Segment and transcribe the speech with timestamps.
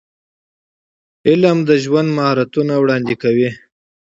[1.29, 3.49] علم د ژوند مهارتونه وړاندې کوي.